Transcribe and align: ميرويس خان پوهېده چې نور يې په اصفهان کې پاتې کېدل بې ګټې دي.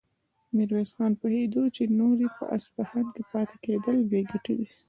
ميرويس 0.55 0.91
خان 0.97 1.11
پوهېده 1.21 1.63
چې 1.75 1.83
نور 1.99 2.15
يې 2.23 2.29
په 2.37 2.43
اصفهان 2.55 3.05
کې 3.15 3.23
پاتې 3.31 3.55
کېدل 3.65 3.97
بې 4.09 4.21
ګټې 4.31 4.53
دي. 4.59 4.67